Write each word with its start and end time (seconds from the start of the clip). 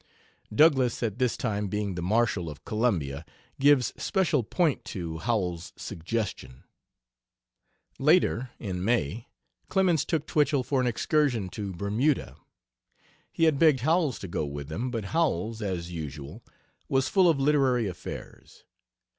Douglass 0.51 1.03
at 1.03 1.19
this 1.19 1.37
time 1.37 1.67
being 1.67 1.93
the 1.93 2.01
Marshal 2.01 2.49
of 2.49 2.65
Columbia, 2.65 3.23
gives 3.59 3.93
special 4.01 4.41
point 4.41 4.83
to 4.85 5.19
Howells's 5.19 5.73
suggestion. 5.75 6.63
Later, 7.99 8.49
in 8.57 8.83
May, 8.83 9.27
Clemens 9.69 10.03
took 10.03 10.25
Twichell 10.25 10.63
for 10.63 10.81
an 10.81 10.87
excursion 10.87 11.49
to 11.49 11.71
Bermuda. 11.71 12.35
He 13.31 13.43
had 13.43 13.59
begged 13.59 13.81
Howells 13.81 14.17
to 14.17 14.27
go 14.27 14.43
with 14.43 14.69
them, 14.69 14.89
but 14.89 15.05
Howells, 15.13 15.61
as 15.61 15.91
usual, 15.91 16.43
was 16.89 17.07
full 17.07 17.29
of 17.29 17.39
literary 17.39 17.87
affairs. 17.87 18.63